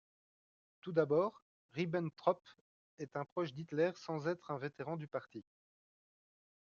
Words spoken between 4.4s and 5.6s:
un vétéran du parti.